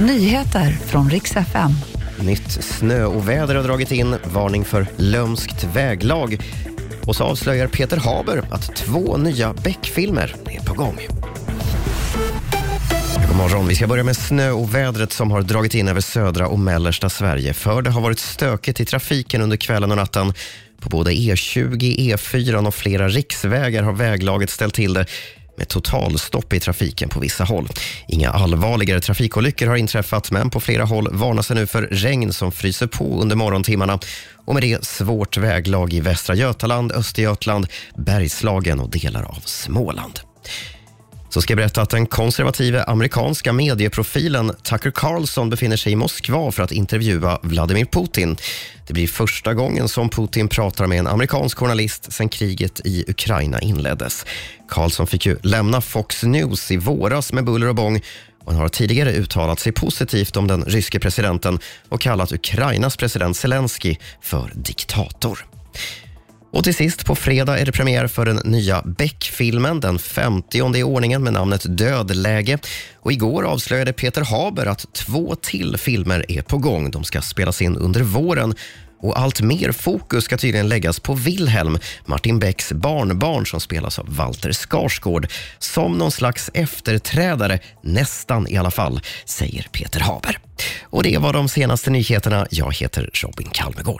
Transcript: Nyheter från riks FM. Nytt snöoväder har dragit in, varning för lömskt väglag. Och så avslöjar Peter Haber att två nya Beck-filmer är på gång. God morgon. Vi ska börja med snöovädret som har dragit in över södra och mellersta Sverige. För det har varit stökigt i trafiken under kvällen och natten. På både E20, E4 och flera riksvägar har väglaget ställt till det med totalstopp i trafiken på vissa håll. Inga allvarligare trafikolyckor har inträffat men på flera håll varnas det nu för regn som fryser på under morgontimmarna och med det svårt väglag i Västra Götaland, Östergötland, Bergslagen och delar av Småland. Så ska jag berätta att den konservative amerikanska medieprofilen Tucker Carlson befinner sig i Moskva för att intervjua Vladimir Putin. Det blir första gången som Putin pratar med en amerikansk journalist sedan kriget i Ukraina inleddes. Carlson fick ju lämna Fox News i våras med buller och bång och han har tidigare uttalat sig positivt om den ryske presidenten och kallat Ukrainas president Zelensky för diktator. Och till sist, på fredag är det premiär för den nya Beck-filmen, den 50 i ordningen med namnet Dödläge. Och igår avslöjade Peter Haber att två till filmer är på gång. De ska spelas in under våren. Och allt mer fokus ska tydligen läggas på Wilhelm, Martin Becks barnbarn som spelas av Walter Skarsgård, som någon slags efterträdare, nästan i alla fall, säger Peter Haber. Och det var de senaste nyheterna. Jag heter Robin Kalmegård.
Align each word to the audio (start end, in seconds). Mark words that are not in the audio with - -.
Nyheter 0.00 0.70
från 0.70 1.10
riks 1.10 1.36
FM. 1.36 1.70
Nytt 2.20 2.50
snöoväder 2.50 3.54
har 3.54 3.62
dragit 3.62 3.92
in, 3.92 4.16
varning 4.24 4.64
för 4.64 4.86
lömskt 4.96 5.64
väglag. 5.64 6.38
Och 7.06 7.16
så 7.16 7.24
avslöjar 7.24 7.66
Peter 7.66 7.96
Haber 7.96 8.42
att 8.50 8.76
två 8.76 9.16
nya 9.16 9.52
Beck-filmer 9.52 10.34
är 10.46 10.60
på 10.60 10.74
gång. 10.74 10.98
God 13.28 13.36
morgon. 13.36 13.68
Vi 13.68 13.74
ska 13.74 13.86
börja 13.86 14.04
med 14.04 14.16
snöovädret 14.16 15.12
som 15.12 15.30
har 15.30 15.42
dragit 15.42 15.74
in 15.74 15.88
över 15.88 16.00
södra 16.00 16.48
och 16.48 16.58
mellersta 16.58 17.08
Sverige. 17.08 17.54
För 17.54 17.82
det 17.82 17.90
har 17.90 18.00
varit 18.00 18.18
stökigt 18.18 18.80
i 18.80 18.84
trafiken 18.84 19.42
under 19.42 19.56
kvällen 19.56 19.90
och 19.90 19.96
natten. 19.96 20.32
På 20.80 20.88
både 20.88 21.10
E20, 21.10 22.14
E4 22.16 22.66
och 22.66 22.74
flera 22.74 23.08
riksvägar 23.08 23.82
har 23.82 23.92
väglaget 23.92 24.50
ställt 24.50 24.74
till 24.74 24.92
det 24.94 25.06
med 25.58 25.68
totalstopp 25.68 26.52
i 26.52 26.60
trafiken 26.60 27.08
på 27.08 27.20
vissa 27.20 27.44
håll. 27.44 27.68
Inga 28.06 28.30
allvarligare 28.30 29.00
trafikolyckor 29.00 29.66
har 29.66 29.76
inträffat 29.76 30.30
men 30.30 30.50
på 30.50 30.60
flera 30.60 30.84
håll 30.84 31.08
varnas 31.12 31.48
det 31.48 31.54
nu 31.54 31.66
för 31.66 31.82
regn 31.82 32.32
som 32.32 32.52
fryser 32.52 32.86
på 32.86 33.20
under 33.20 33.36
morgontimmarna 33.36 33.98
och 34.44 34.54
med 34.54 34.62
det 34.62 34.84
svårt 34.84 35.36
väglag 35.36 35.92
i 35.92 36.00
Västra 36.00 36.34
Götaland, 36.34 36.92
Östergötland, 36.92 37.66
Bergslagen 37.96 38.80
och 38.80 38.90
delar 38.90 39.22
av 39.22 39.42
Småland. 39.44 40.20
Så 41.38 41.42
ska 41.42 41.52
jag 41.52 41.56
berätta 41.56 41.82
att 41.82 41.90
den 41.90 42.06
konservative 42.06 42.82
amerikanska 42.82 43.52
medieprofilen 43.52 44.52
Tucker 44.62 44.90
Carlson 44.90 45.50
befinner 45.50 45.76
sig 45.76 45.92
i 45.92 45.96
Moskva 45.96 46.52
för 46.52 46.62
att 46.62 46.72
intervjua 46.72 47.38
Vladimir 47.42 47.84
Putin. 47.84 48.36
Det 48.86 48.92
blir 48.92 49.08
första 49.08 49.54
gången 49.54 49.88
som 49.88 50.08
Putin 50.08 50.48
pratar 50.48 50.86
med 50.86 50.98
en 50.98 51.06
amerikansk 51.06 51.58
journalist 51.58 52.12
sedan 52.12 52.28
kriget 52.28 52.80
i 52.84 53.04
Ukraina 53.08 53.60
inleddes. 53.60 54.26
Carlson 54.68 55.06
fick 55.06 55.26
ju 55.26 55.38
lämna 55.42 55.80
Fox 55.80 56.22
News 56.22 56.70
i 56.70 56.76
våras 56.76 57.32
med 57.32 57.44
buller 57.44 57.68
och 57.68 57.74
bång 57.74 58.02
och 58.44 58.52
han 58.52 58.60
har 58.60 58.68
tidigare 58.68 59.12
uttalat 59.12 59.60
sig 59.60 59.72
positivt 59.72 60.36
om 60.36 60.46
den 60.46 60.64
ryske 60.64 61.00
presidenten 61.00 61.58
och 61.88 62.00
kallat 62.00 62.32
Ukrainas 62.32 62.96
president 62.96 63.36
Zelensky 63.36 63.96
för 64.20 64.52
diktator. 64.54 65.57
Och 66.50 66.64
till 66.64 66.74
sist, 66.74 67.06
på 67.06 67.14
fredag 67.14 67.58
är 67.58 67.66
det 67.66 67.72
premiär 67.72 68.06
för 68.06 68.24
den 68.24 68.40
nya 68.44 68.82
Beck-filmen, 68.82 69.80
den 69.80 69.98
50 69.98 70.76
i 70.76 70.82
ordningen 70.82 71.22
med 71.22 71.32
namnet 71.32 71.78
Dödläge. 71.78 72.58
Och 72.96 73.12
igår 73.12 73.44
avslöjade 73.44 73.92
Peter 73.92 74.22
Haber 74.22 74.66
att 74.66 74.92
två 74.92 75.34
till 75.34 75.76
filmer 75.76 76.24
är 76.28 76.42
på 76.42 76.58
gång. 76.58 76.90
De 76.90 77.04
ska 77.04 77.20
spelas 77.20 77.62
in 77.62 77.76
under 77.76 78.00
våren. 78.00 78.54
Och 79.00 79.18
allt 79.18 79.40
mer 79.40 79.72
fokus 79.72 80.24
ska 80.24 80.36
tydligen 80.36 80.68
läggas 80.68 81.00
på 81.00 81.14
Wilhelm, 81.14 81.78
Martin 82.06 82.38
Becks 82.38 82.72
barnbarn 82.72 83.46
som 83.46 83.60
spelas 83.60 83.98
av 83.98 84.16
Walter 84.16 84.52
Skarsgård, 84.52 85.28
som 85.58 85.98
någon 85.98 86.10
slags 86.10 86.50
efterträdare, 86.54 87.58
nästan 87.82 88.48
i 88.48 88.56
alla 88.56 88.70
fall, 88.70 89.00
säger 89.24 89.66
Peter 89.72 90.00
Haber. 90.00 90.38
Och 90.82 91.02
det 91.02 91.18
var 91.18 91.32
de 91.32 91.48
senaste 91.48 91.90
nyheterna. 91.90 92.46
Jag 92.50 92.74
heter 92.74 93.10
Robin 93.12 93.48
Kalmegård. 93.52 93.96